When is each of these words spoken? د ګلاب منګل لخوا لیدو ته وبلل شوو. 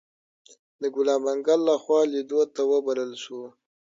د 0.81 0.83
ګلاب 0.95 1.19
منګل 1.25 1.59
لخوا 1.67 1.99
لیدو 2.13 2.41
ته 2.55 2.61
وبلل 2.71 3.11
شوو. 3.23 3.45